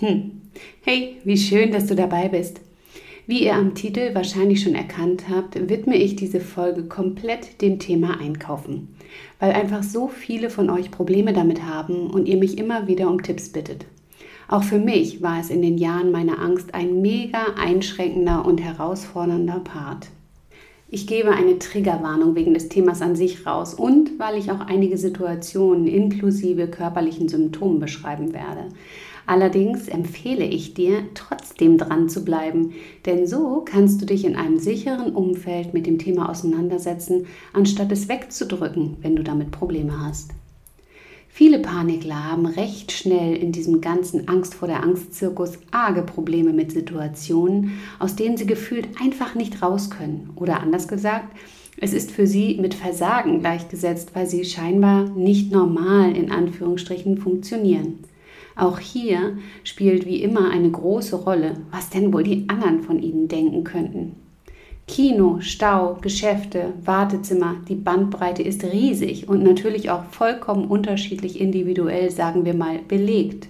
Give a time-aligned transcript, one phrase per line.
[0.00, 0.42] Hm.
[0.82, 2.60] Hey, wie schön, dass du dabei bist.
[3.26, 8.20] Wie ihr am Titel wahrscheinlich schon erkannt habt, widme ich diese Folge komplett dem Thema
[8.20, 8.94] Einkaufen,
[9.40, 13.22] weil einfach so viele von euch Probleme damit haben und ihr mich immer wieder um
[13.22, 13.86] Tipps bittet.
[14.48, 19.60] Auch für mich war es in den Jahren meiner Angst ein mega einschränkender und herausfordernder
[19.60, 20.08] Part.
[20.88, 24.98] Ich gebe eine Triggerwarnung wegen des Themas an sich raus und weil ich auch einige
[24.98, 28.68] Situationen inklusive körperlichen Symptomen beschreiben werde.
[29.26, 32.74] Allerdings empfehle ich dir, trotzdem dran zu bleiben,
[33.06, 38.08] denn so kannst du dich in einem sicheren Umfeld mit dem Thema auseinandersetzen, anstatt es
[38.08, 40.30] wegzudrücken, wenn du damit Probleme hast.
[41.28, 46.72] Viele Panikler haben recht schnell in diesem ganzen Angst vor der Angstzirkus arge Probleme mit
[46.72, 50.30] Situationen, aus denen sie gefühlt einfach nicht raus können.
[50.36, 51.36] Oder anders gesagt,
[51.78, 57.98] es ist für sie mit Versagen gleichgesetzt, weil sie scheinbar nicht normal in Anführungsstrichen funktionieren.
[58.56, 63.28] Auch hier spielt wie immer eine große Rolle, was denn wohl die anderen von ihnen
[63.28, 64.16] denken könnten.
[64.88, 72.44] Kino, Stau, Geschäfte, Wartezimmer, die Bandbreite ist riesig und natürlich auch vollkommen unterschiedlich individuell, sagen
[72.44, 73.48] wir mal, belegt.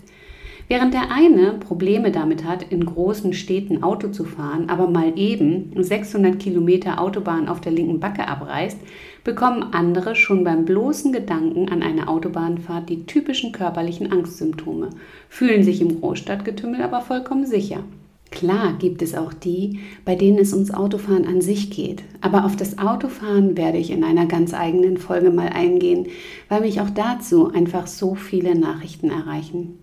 [0.69, 5.71] Während der eine Probleme damit hat, in großen Städten Auto zu fahren, aber mal eben
[5.81, 8.79] 600 Kilometer Autobahn auf der linken Backe abreißt,
[9.23, 14.91] bekommen andere schon beim bloßen Gedanken an eine Autobahnfahrt die typischen körperlichen Angstsymptome,
[15.29, 17.85] fühlen sich im Großstadtgetümmel aber vollkommen sicher.
[18.33, 22.03] Klar gibt es auch die, bei denen es ums Autofahren an sich geht.
[22.21, 26.09] Aber auf das Autofahren werde ich in einer ganz eigenen Folge mal eingehen,
[26.49, 29.79] weil mich auch dazu einfach so viele Nachrichten erreichen.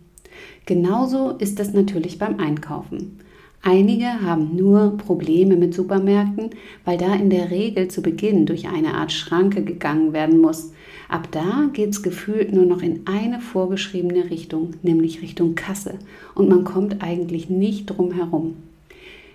[0.65, 3.19] Genauso ist es natürlich beim Einkaufen.
[3.65, 6.49] Einige haben nur Probleme mit Supermärkten,
[6.83, 10.73] weil da in der Regel zu Beginn durch eine Art Schranke gegangen werden muss.
[11.07, 15.95] Ab da geht es gefühlt nur noch in eine vorgeschriebene Richtung, nämlich Richtung Kasse,
[16.35, 18.55] und man kommt eigentlich nicht drum herum.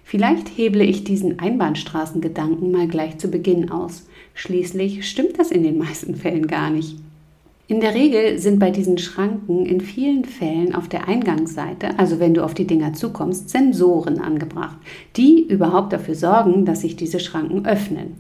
[0.05, 4.07] Vielleicht heble ich diesen Einbahnstraßengedanken mal gleich zu Beginn aus.
[4.35, 6.97] Schließlich stimmt das in den meisten Fällen gar nicht.
[7.71, 12.33] In der Regel sind bei diesen Schranken in vielen Fällen auf der Eingangsseite, also wenn
[12.33, 14.79] du auf die Dinger zukommst, Sensoren angebracht,
[15.17, 18.15] die überhaupt dafür sorgen, dass sich diese Schranken öffnen.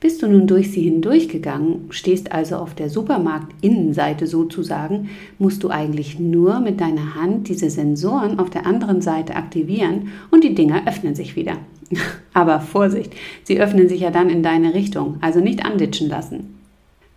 [0.00, 6.18] Bist du nun durch sie hindurchgegangen, stehst also auf der Supermarktinnenseite sozusagen, musst du eigentlich
[6.18, 11.14] nur mit deiner Hand diese Sensoren auf der anderen Seite aktivieren und die Dinger öffnen
[11.14, 11.58] sich wieder.
[12.32, 13.12] Aber Vorsicht,
[13.44, 16.56] sie öffnen sich ja dann in deine Richtung, also nicht anditschen lassen.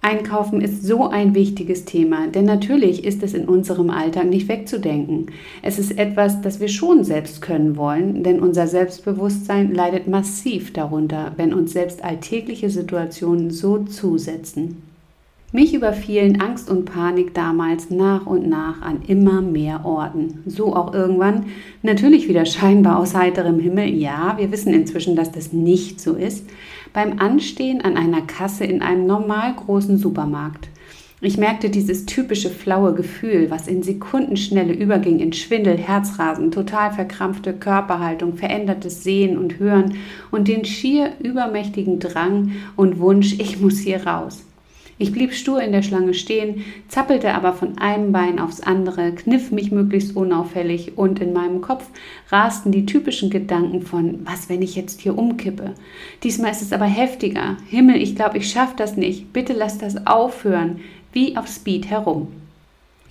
[0.01, 5.27] Einkaufen ist so ein wichtiges Thema, denn natürlich ist es in unserem Alltag nicht wegzudenken.
[5.61, 11.33] Es ist etwas, das wir schon selbst können wollen, denn unser Selbstbewusstsein leidet massiv darunter,
[11.35, 14.83] wenn uns selbst alltägliche Situationen so zusetzen.
[15.51, 20.43] Mich überfielen Angst und Panik damals nach und nach an immer mehr Orten.
[20.45, 21.47] So auch irgendwann,
[21.81, 23.89] natürlich wieder scheinbar aus heiterem Himmel.
[23.89, 26.45] Ja, wir wissen inzwischen, dass das nicht so ist.
[26.93, 30.69] Beim Anstehen an einer Kasse in einem normal großen Supermarkt.
[31.21, 37.53] Ich merkte dieses typische flaue Gefühl, was in Sekundenschnelle überging in Schwindel, Herzrasen, total verkrampfte
[37.53, 39.95] Körperhaltung, verändertes Sehen und Hören
[40.31, 44.45] und den schier übermächtigen Drang und Wunsch, ich muss hier raus.
[45.01, 49.49] Ich blieb stur in der Schlange stehen, zappelte aber von einem Bein aufs andere, kniff
[49.49, 51.87] mich möglichst unauffällig und in meinem Kopf
[52.29, 55.73] rasten die typischen Gedanken von, was, wenn ich jetzt hier umkippe?
[56.21, 57.55] Diesmal ist es aber heftiger.
[57.69, 59.31] Himmel, ich glaube, ich schaffe das nicht.
[59.31, 60.81] Bitte lass das aufhören.
[61.13, 62.27] Wie auf Speed herum.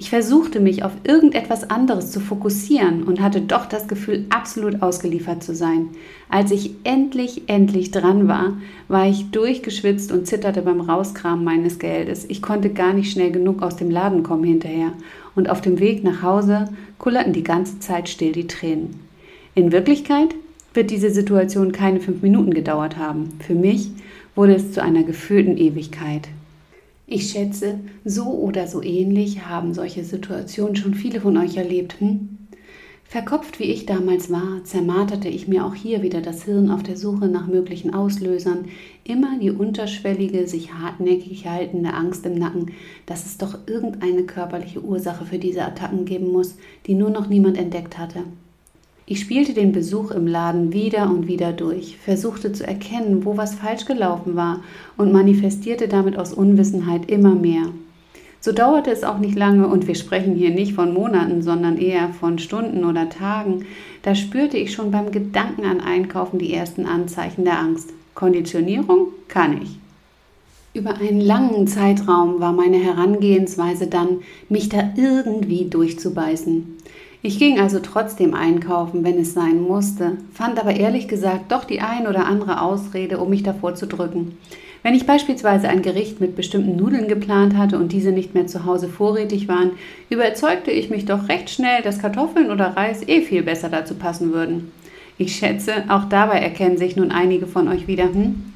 [0.01, 5.43] Ich versuchte mich auf irgendetwas anderes zu fokussieren und hatte doch das Gefühl, absolut ausgeliefert
[5.43, 5.89] zu sein.
[6.29, 12.27] Als ich endlich, endlich dran war, war ich durchgeschwitzt und zitterte beim Rauskramen meines Geldes.
[12.29, 14.93] Ich konnte gar nicht schnell genug aus dem Laden kommen hinterher.
[15.35, 16.69] Und auf dem Weg nach Hause
[16.99, 19.01] kullerten die ganze Zeit still die Tränen.
[19.57, 20.33] In Wirklichkeit
[20.75, 23.31] wird diese Situation keine fünf Minuten gedauert haben.
[23.45, 23.91] Für mich
[24.37, 26.29] wurde es zu einer gefühlten Ewigkeit.
[27.11, 31.99] Ich schätze, so oder so ähnlich haben solche Situationen schon viele von euch erlebt.
[32.01, 32.37] Hm?
[33.03, 36.99] Verkopft wie ich damals war, zermarterte ich mir auch hier wieder das Hirn auf der
[36.99, 38.67] Suche nach möglichen Auslösern,
[39.05, 42.73] immer die unterschwellige, sich hartnäckig haltende Angst im Nacken,
[43.07, 46.57] dass es doch irgendeine körperliche Ursache für diese Attacken geben muss,
[46.87, 48.25] die nur noch niemand entdeckt hatte.
[49.11, 53.55] Ich spielte den Besuch im Laden wieder und wieder durch, versuchte zu erkennen, wo was
[53.55, 54.61] falsch gelaufen war
[54.99, 57.63] und manifestierte damit aus Unwissenheit immer mehr.
[58.41, 62.11] So dauerte es auch nicht lange und wir sprechen hier nicht von Monaten, sondern eher
[62.11, 63.65] von Stunden oder Tagen.
[64.03, 67.95] Da spürte ich schon beim Gedanken an Einkaufen die ersten Anzeichen der Angst.
[68.15, 69.79] Konditionierung kann ich.
[70.75, 74.19] Über einen langen Zeitraum war meine Herangehensweise dann,
[74.51, 76.77] mich da irgendwie durchzubeißen.
[77.21, 81.81] Ich ging also trotzdem einkaufen, wenn es sein musste, fand aber ehrlich gesagt doch die
[81.81, 84.39] ein oder andere Ausrede, um mich davor zu drücken.
[84.85, 88.65] Wenn ich beispielsweise ein Gericht mit bestimmten Nudeln geplant hatte und diese nicht mehr zu
[88.65, 89.73] Hause vorrätig waren,
[90.09, 94.33] überzeugte ich mich doch recht schnell, dass Kartoffeln oder Reis eh viel besser dazu passen
[94.33, 94.71] würden.
[95.19, 98.05] Ich schätze, auch dabei erkennen sich nun einige von euch wieder.
[98.05, 98.53] Hm?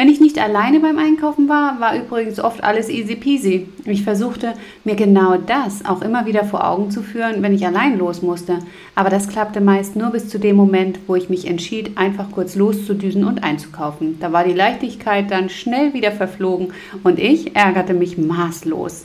[0.00, 3.68] Wenn ich nicht alleine beim Einkaufen war, war übrigens oft alles easy peasy.
[3.84, 4.54] Ich versuchte,
[4.84, 8.60] mir genau das auch immer wieder vor Augen zu führen, wenn ich allein los musste.
[8.94, 12.54] Aber das klappte meist nur bis zu dem Moment, wo ich mich entschied, einfach kurz
[12.54, 14.20] loszudüsen und einzukaufen.
[14.20, 16.68] Da war die Leichtigkeit dann schnell wieder verflogen
[17.02, 19.04] und ich ärgerte mich maßlos.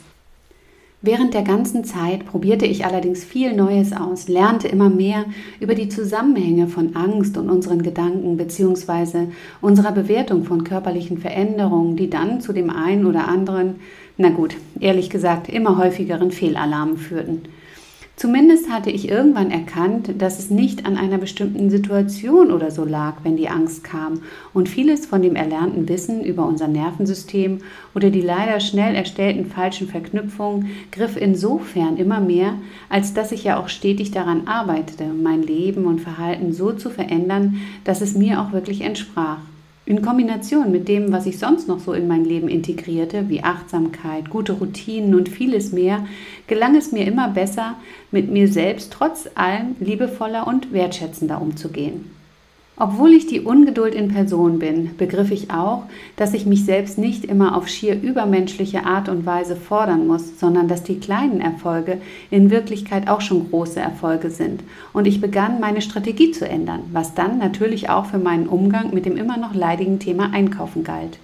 [1.05, 5.25] Während der ganzen Zeit probierte ich allerdings viel Neues aus, lernte immer mehr
[5.59, 9.27] über die Zusammenhänge von Angst und unseren Gedanken bzw.
[9.59, 13.81] unserer Bewertung von körperlichen Veränderungen, die dann zu dem einen oder anderen,
[14.15, 17.41] na gut, ehrlich gesagt, immer häufigeren Fehlalarmen führten.
[18.15, 23.15] Zumindest hatte ich irgendwann erkannt, dass es nicht an einer bestimmten Situation oder so lag,
[23.24, 24.21] wenn die Angst kam
[24.54, 27.60] und vieles von dem erlernten Wissen über unser Nervensystem
[27.95, 32.54] oder die leider schnell erstellten falschen Verknüpfungen griff insofern immer mehr,
[32.88, 37.57] als dass ich ja auch stetig daran arbeitete, mein Leben und Verhalten so zu verändern,
[37.83, 39.39] dass es mir auch wirklich entsprach.
[39.85, 44.30] In Kombination mit dem, was ich sonst noch so in mein Leben integrierte, wie Achtsamkeit,
[44.30, 46.07] gute Routinen und vieles mehr,
[46.47, 47.75] gelang es mir immer besser,
[48.09, 52.09] mit mir selbst trotz allem liebevoller und wertschätzender umzugehen.
[52.83, 55.83] Obwohl ich die Ungeduld in Person bin, begriff ich auch,
[56.18, 60.68] dass ich mich selbst nicht immer auf schier übermenschliche Art und Weise fordern muss, sondern
[60.68, 64.65] dass die kleinen Erfolge in Wirklichkeit auch schon große Erfolge sind.
[64.91, 69.06] Und ich begann, meine Strategie zu ändern, was dann natürlich auch für meinen Umgang mit
[69.06, 71.19] dem immer noch leidigen Thema Einkaufen galt.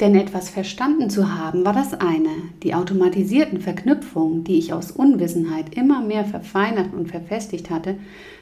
[0.00, 2.30] Denn etwas verstanden zu haben war das eine.
[2.62, 7.96] Die automatisierten Verknüpfungen, die ich aus Unwissenheit immer mehr verfeinert und verfestigt hatte,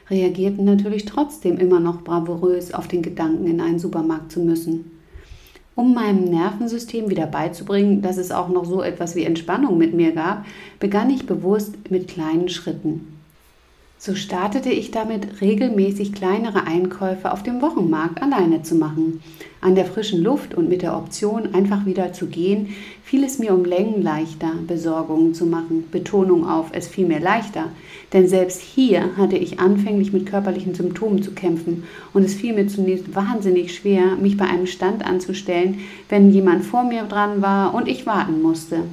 [0.09, 4.91] reagierten natürlich trotzdem immer noch bravourös auf den Gedanken, in einen Supermarkt zu müssen.
[5.75, 10.13] Um meinem Nervensystem wieder beizubringen, dass es auch noch so etwas wie Entspannung mit mir
[10.13, 10.45] gab,
[10.79, 13.18] begann ich bewusst mit kleinen Schritten.
[14.01, 19.21] So startete ich damit, regelmäßig kleinere Einkäufe auf dem Wochenmarkt alleine zu machen.
[19.59, 22.69] An der frischen Luft und mit der Option, einfach wieder zu gehen,
[23.03, 25.83] fiel es mir um Längen leichter, Besorgungen zu machen.
[25.91, 27.65] Betonung auf, es fiel mir leichter.
[28.13, 32.69] Denn selbst hier hatte ich anfänglich mit körperlichen Symptomen zu kämpfen und es fiel mir
[32.69, 37.89] zunächst wahnsinnig schwer, mich bei einem Stand anzustellen, wenn jemand vor mir dran war und
[37.89, 38.83] ich warten musste.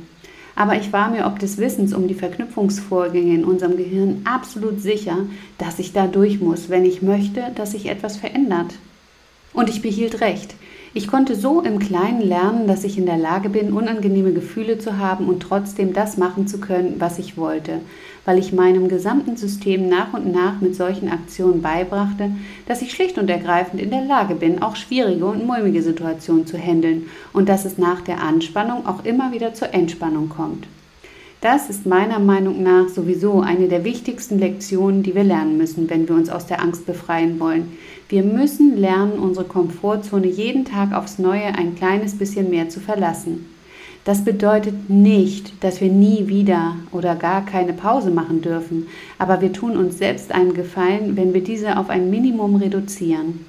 [0.57, 5.19] Aber ich war mir ob des Wissens um die Verknüpfungsvorgänge in unserem Gehirn absolut sicher,
[5.59, 8.75] dass ich da durch muss, wenn ich möchte, dass sich etwas verändert.
[9.53, 10.55] Und ich behielt recht.
[10.97, 14.97] Ich konnte so im Kleinen lernen, dass ich in der Lage bin, unangenehme Gefühle zu
[14.97, 17.83] haben und trotzdem das machen zu können, was ich wollte,
[18.25, 22.31] weil ich meinem gesamten System nach und nach mit solchen Aktionen beibrachte,
[22.67, 26.57] dass ich schlicht und ergreifend in der Lage bin, auch schwierige und mulmige Situationen zu
[26.57, 30.67] handeln und dass es nach der Anspannung auch immer wieder zur Entspannung kommt.
[31.49, 36.09] Das ist meiner Meinung nach sowieso eine der wichtigsten Lektionen, die wir lernen müssen, wenn
[36.09, 37.79] wir uns aus der Angst befreien wollen.
[38.09, 43.47] Wir müssen lernen, unsere Komfortzone jeden Tag aufs Neue ein kleines bisschen mehr zu verlassen.
[44.03, 49.53] Das bedeutet nicht, dass wir nie wieder oder gar keine Pause machen dürfen, aber wir
[49.53, 53.47] tun uns selbst einen Gefallen, wenn wir diese auf ein Minimum reduzieren.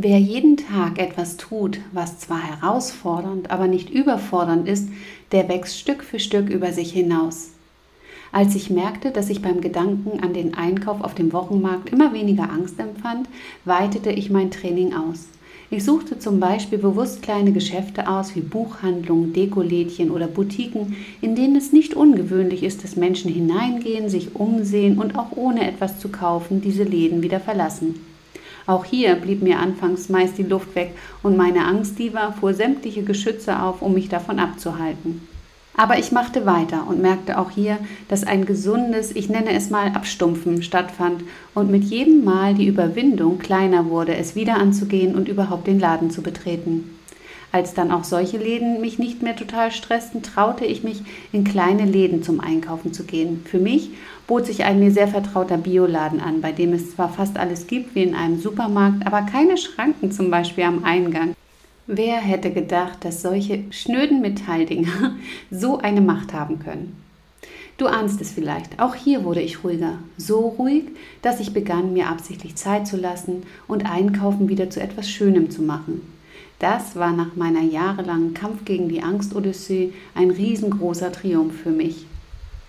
[0.00, 4.88] Wer jeden Tag etwas tut, was zwar herausfordernd, aber nicht überfordernd ist,
[5.32, 7.48] der wächst Stück für Stück über sich hinaus.
[8.30, 12.48] Als ich merkte, dass ich beim Gedanken an den Einkauf auf dem Wochenmarkt immer weniger
[12.48, 13.28] Angst empfand,
[13.64, 15.26] weitete ich mein Training aus.
[15.68, 21.56] Ich suchte zum Beispiel bewusst kleine Geschäfte aus wie Buchhandlungen, Dekolädchen oder Boutiquen, in denen
[21.56, 26.60] es nicht ungewöhnlich ist, dass Menschen hineingehen, sich umsehen und auch ohne etwas zu kaufen
[26.60, 27.96] diese Läden wieder verlassen.
[28.68, 33.62] Auch hier blieb mir anfangs meist die Luft weg und meine Angstdiva fuhr sämtliche Geschütze
[33.62, 35.26] auf, um mich davon abzuhalten.
[35.74, 39.92] Aber ich machte weiter und merkte auch hier, dass ein gesundes, ich nenne es mal
[39.94, 45.66] Abstumpfen stattfand und mit jedem Mal die Überwindung kleiner wurde, es wieder anzugehen und überhaupt
[45.66, 46.97] den Laden zu betreten.
[47.50, 51.02] Als dann auch solche Läden mich nicht mehr total stressten, traute ich mich,
[51.32, 53.42] in kleine Läden zum Einkaufen zu gehen.
[53.46, 53.90] Für mich
[54.26, 57.94] bot sich ein mir sehr vertrauter Bioladen an, bei dem es zwar fast alles gibt
[57.94, 61.34] wie in einem Supermarkt, aber keine Schranken zum Beispiel am Eingang.
[61.86, 65.16] Wer hätte gedacht, dass solche schnöden Metalldinger
[65.50, 67.02] so eine Macht haben können?
[67.78, 69.94] Du ahnst es vielleicht, auch hier wurde ich ruhiger.
[70.18, 70.84] So ruhig,
[71.22, 75.62] dass ich begann, mir absichtlich Zeit zu lassen und Einkaufen wieder zu etwas Schönem zu
[75.62, 76.02] machen.
[76.58, 82.06] Das war nach meiner jahrelangen Kampf gegen die Angst-Odyssee ein riesengroßer Triumph für mich.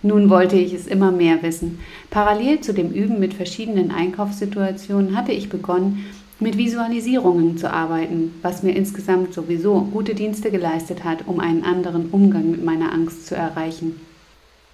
[0.02, 1.80] Nun wollte ich es immer mehr wissen.
[2.10, 6.06] Parallel zu dem Üben mit verschiedenen Einkaufssituationen hatte ich begonnen,
[6.40, 12.12] mit Visualisierungen zu arbeiten, was mir insgesamt sowieso gute Dienste geleistet hat, um einen anderen
[12.12, 14.00] Umgang mit meiner Angst zu erreichen.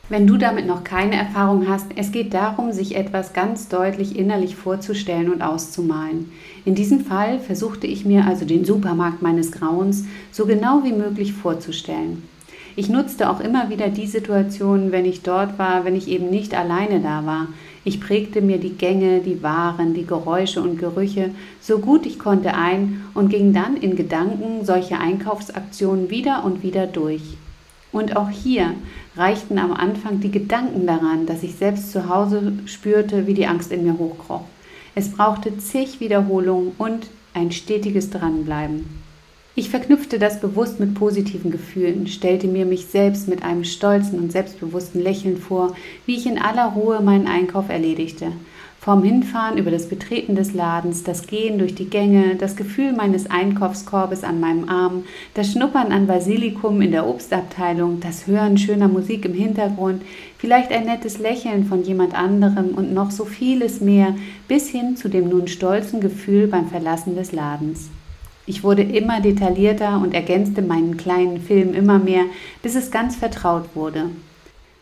[0.07, 4.55] Wenn du damit noch keine Erfahrung hast, es geht darum, sich etwas ganz deutlich innerlich
[4.55, 6.31] vorzustellen und auszumalen.
[6.63, 11.33] In diesem Fall versuchte ich mir also den Supermarkt meines Grauens so genau wie möglich
[11.33, 12.21] vorzustellen.
[12.75, 16.53] Ich nutzte auch immer wieder die Situationen, wenn ich dort war, wenn ich eben nicht
[16.53, 17.47] alleine da war,
[17.83, 21.31] ich prägte mir die Gänge, die Waren, die Geräusche und Gerüche
[21.61, 26.85] so gut ich konnte ein und ging dann in Gedanken solche Einkaufsaktionen wieder und wieder
[26.85, 27.37] durch.
[27.91, 28.73] Und auch hier
[29.17, 33.71] reichten am Anfang die Gedanken daran, dass ich selbst zu Hause spürte, wie die Angst
[33.71, 34.43] in mir hochkroch.
[34.93, 38.85] Es brauchte zig Wiederholungen und ein stetiges Dranbleiben.
[39.57, 44.31] Ich verknüpfte das bewusst mit positiven Gefühlen, stellte mir mich selbst mit einem stolzen und
[44.31, 48.33] selbstbewussten Lächeln vor, wie ich in aller Ruhe meinen Einkauf erledigte.
[48.85, 53.31] Vom Hinfahren über das Betreten des Ladens, das Gehen durch die Gänge, das Gefühl meines
[53.31, 59.25] Einkaufskorbes an meinem Arm, das Schnuppern an Basilikum in der Obstabteilung, das Hören schöner Musik
[59.25, 60.03] im Hintergrund,
[60.37, 64.13] vielleicht ein nettes Lächeln von jemand anderem und noch so vieles mehr,
[64.47, 67.89] bis hin zu dem nun stolzen Gefühl beim Verlassen des Ladens.
[68.45, 72.25] Ich wurde immer detaillierter und ergänzte meinen kleinen Film immer mehr,
[72.61, 74.11] bis es ganz vertraut wurde.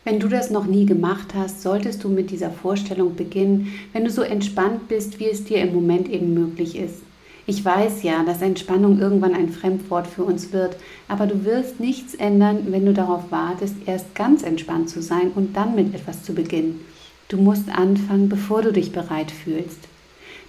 [0.05, 4.09] Wenn du das noch nie gemacht hast, solltest du mit dieser Vorstellung beginnen, wenn du
[4.09, 7.03] so entspannt bist, wie es dir im Moment eben möglich ist.
[7.45, 10.75] Ich weiß ja, dass Entspannung irgendwann ein Fremdwort für uns wird,
[11.07, 15.55] aber du wirst nichts ändern, wenn du darauf wartest, erst ganz entspannt zu sein und
[15.55, 16.81] dann mit etwas zu beginnen.
[17.29, 19.79] Du musst anfangen, bevor du dich bereit fühlst.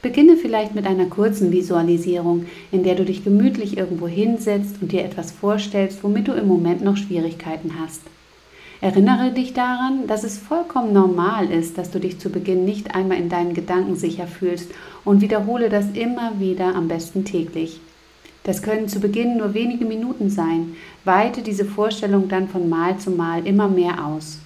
[0.02, 5.04] Beginne vielleicht mit einer kurzen Visualisierung, in der du dich gemütlich irgendwo hinsetzt und dir
[5.04, 8.02] etwas vorstellst, womit du im Moment noch Schwierigkeiten hast.
[8.84, 13.16] Erinnere dich daran, dass es vollkommen normal ist, dass du dich zu Beginn nicht einmal
[13.16, 14.70] in deinen Gedanken sicher fühlst
[15.06, 17.80] und wiederhole das immer wieder am besten täglich.
[18.42, 20.76] Das können zu Beginn nur wenige Minuten sein.
[21.02, 24.40] Weite diese Vorstellung dann von Mal zu Mal immer mehr aus.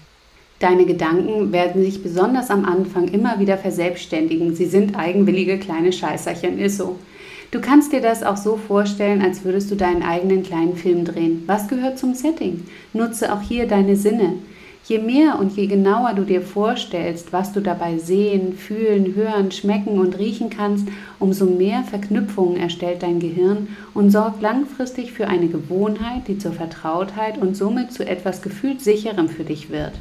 [0.60, 4.56] Deine Gedanken werden sich besonders am Anfang immer wieder verselbstständigen.
[4.56, 6.96] Sie sind eigenwillige kleine Scheißerchen, ist so.
[7.52, 11.44] Du kannst dir das auch so vorstellen, als würdest du deinen eigenen kleinen Film drehen.
[11.46, 12.64] Was gehört zum Setting?
[12.92, 14.34] Nutze auch hier deine Sinne.
[14.84, 19.98] Je mehr und je genauer du dir vorstellst, was du dabei sehen, fühlen, hören, schmecken
[19.98, 20.88] und riechen kannst,
[21.20, 27.38] umso mehr Verknüpfungen erstellt dein Gehirn und sorgt langfristig für eine Gewohnheit, die zur Vertrautheit
[27.38, 29.92] und somit zu etwas gefühlt sicherem für dich wird.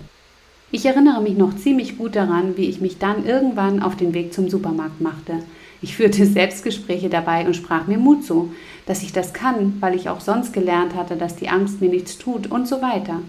[0.70, 4.34] Ich erinnere mich noch ziemlich gut daran, wie ich mich dann irgendwann auf den Weg
[4.34, 5.40] zum Supermarkt machte.
[5.82, 8.52] Ich führte Selbstgespräche dabei und sprach mir Mut zu,
[8.86, 12.18] dass ich das kann, weil ich auch sonst gelernt hatte, dass die Angst mir nichts
[12.18, 13.22] tut und so weiter.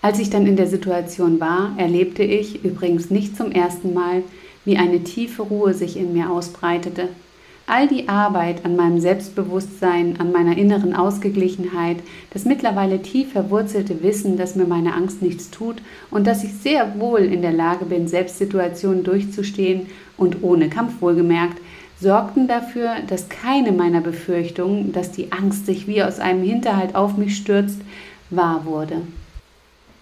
[0.00, 4.22] Als ich dann in der Situation war, erlebte ich, übrigens nicht zum ersten Mal,
[4.64, 7.08] wie eine tiefe Ruhe sich in mir ausbreitete,
[7.68, 11.96] All die Arbeit an meinem Selbstbewusstsein, an meiner inneren Ausgeglichenheit,
[12.32, 15.82] das mittlerweile tief verwurzelte Wissen, dass mir meine Angst nichts tut
[16.12, 21.60] und dass ich sehr wohl in der Lage bin, Selbstsituationen durchzustehen und ohne Kampf wohlgemerkt,
[22.00, 27.16] sorgten dafür, dass keine meiner Befürchtungen, dass die Angst sich wie aus einem Hinterhalt auf
[27.16, 27.80] mich stürzt,
[28.30, 29.00] wahr wurde.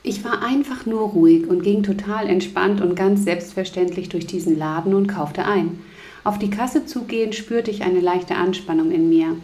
[0.02, 4.92] Ich war einfach nur ruhig und ging total entspannt und ganz selbstverständlich durch diesen Laden
[4.92, 5.78] und kaufte ein.
[6.24, 9.36] Auf die Kasse zugehend spürte ich eine leichte Anspannung in mir,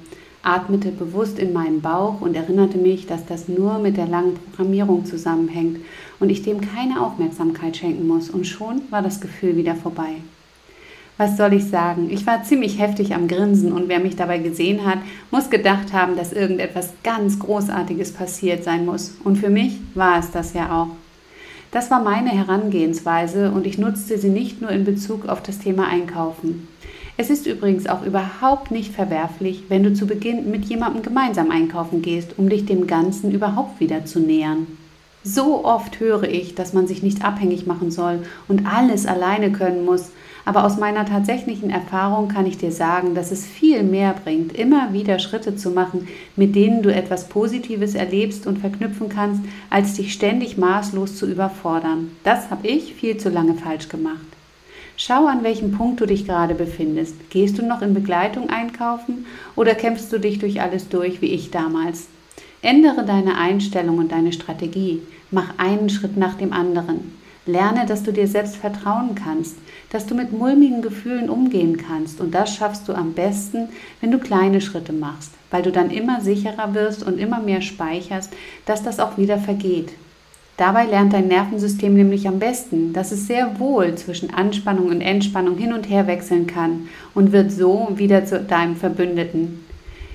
[0.43, 5.05] atmete bewusst in meinen Bauch und erinnerte mich, dass das nur mit der langen Programmierung
[5.05, 5.81] zusammenhängt
[6.21, 8.31] und ich dem keine Aufmerksamkeit schenken muss.
[8.31, 10.17] Und schon war das Gefühl wieder vorbei.
[11.19, 12.09] Was soll ich sagen?
[12.11, 16.17] Ich war ziemlich heftig am Grinsen und wer mich dabei gesehen hat, muss gedacht haben,
[16.17, 19.19] dass irgendetwas ganz Großartiges passiert sein muss.
[19.23, 20.97] Und für mich war es das ja auch.
[21.73, 25.87] Das war meine Herangehensweise und ich nutzte sie nicht nur in Bezug auf das Thema
[25.87, 26.67] Einkaufen.
[27.17, 32.03] Es ist übrigens auch überhaupt nicht verwerflich, wenn du zu Beginn mit jemandem gemeinsam einkaufen
[32.03, 34.67] gehst, um dich dem Ganzen überhaupt wieder zu nähern.
[35.23, 39.85] So oft höre ich, dass man sich nicht abhängig machen soll und alles alleine können
[39.85, 40.11] muss.
[40.51, 44.93] Aber aus meiner tatsächlichen Erfahrung kann ich dir sagen, dass es viel mehr bringt, immer
[44.93, 50.13] wieder Schritte zu machen, mit denen du etwas Positives erlebst und verknüpfen kannst, als dich
[50.13, 52.11] ständig maßlos zu überfordern.
[52.25, 54.27] Das habe ich viel zu lange falsch gemacht.
[54.97, 57.31] Schau, an welchem Punkt du dich gerade befindest.
[57.31, 61.53] Gehst du noch in Begleitung einkaufen oder kämpfst du dich durch alles durch wie ich
[61.53, 62.09] damals?
[62.61, 65.01] Ändere deine Einstellung und deine Strategie.
[65.31, 67.20] Mach einen Schritt nach dem anderen.
[67.51, 69.57] Lerne, dass du dir selbst vertrauen kannst,
[69.91, 72.21] dass du mit mulmigen Gefühlen umgehen kannst.
[72.21, 73.69] Und das schaffst du am besten,
[74.01, 78.33] wenn du kleine Schritte machst, weil du dann immer sicherer wirst und immer mehr speicherst,
[78.67, 79.91] dass das auch wieder vergeht.
[80.57, 85.57] Dabei lernt dein Nervensystem nämlich am besten, dass es sehr wohl zwischen Anspannung und Entspannung
[85.57, 89.65] hin und her wechseln kann und wird so wieder zu deinem Verbündeten.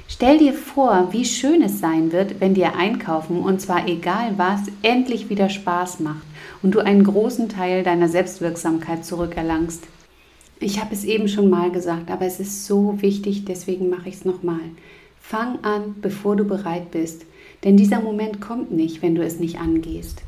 [0.08, 4.62] Stell dir vor, wie schön es sein wird, wenn dir Einkaufen, und zwar egal was,
[4.82, 6.26] endlich wieder Spaß macht
[6.62, 9.84] und du einen großen Teil deiner Selbstwirksamkeit zurückerlangst.
[10.60, 14.16] Ich habe es eben schon mal gesagt, aber es ist so wichtig, deswegen mache ich
[14.16, 14.62] es nochmal.
[15.20, 17.26] Fang an, bevor du bereit bist,
[17.64, 20.22] denn dieser Moment kommt nicht, wenn du es nicht angehst.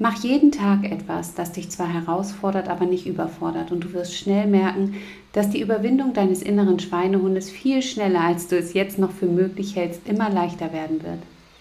[0.00, 4.48] Mach jeden Tag etwas, das dich zwar herausfordert, aber nicht überfordert und du wirst schnell
[4.48, 4.94] merken,
[5.32, 9.76] dass die Überwindung deines inneren Schweinehundes viel schneller, als du es jetzt noch für möglich
[9.76, 11.20] hältst, immer leichter werden wird.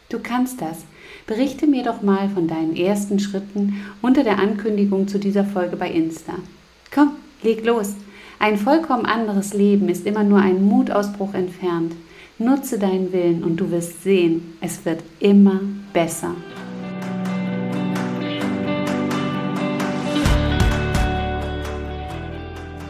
[0.10, 0.84] Du kannst das.
[1.28, 5.92] Berichte mir doch mal von deinen ersten Schritten unter der Ankündigung zu dieser Folge bei
[5.92, 6.34] Insta.
[6.94, 7.12] Komm,
[7.44, 7.94] leg los.
[8.40, 11.94] Ein vollkommen anderes Leben ist immer nur ein Mutausbruch entfernt.
[12.40, 15.62] Nutze deinen Willen und du wirst sehen, es wird immer
[15.94, 16.36] besser.